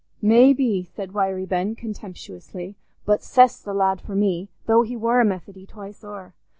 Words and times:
"Maybe," 0.23 0.83
said 0.83 1.11
Wiry 1.11 1.45
Ben, 1.45 1.75
contemptuously, 1.75 2.75
"but 3.05 3.21
Seth's 3.21 3.61
the 3.61 3.71
lad 3.71 4.01
for 4.01 4.15
me, 4.15 4.49
though 4.65 4.81
he 4.81 4.97
war 4.97 5.21
a 5.21 5.23
Methody 5.25 5.67
twice 5.67 6.03
o'er. 6.03 6.33